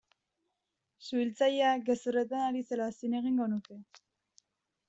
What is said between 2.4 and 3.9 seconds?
ari zela zin egingo nuke.